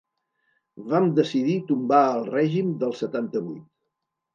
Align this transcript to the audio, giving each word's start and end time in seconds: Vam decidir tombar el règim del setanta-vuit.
Vam 0.93 1.11
decidir 1.21 1.59
tombar 1.69 2.03
el 2.17 2.27
règim 2.35 2.77
del 2.85 3.01
setanta-vuit. 3.05 3.67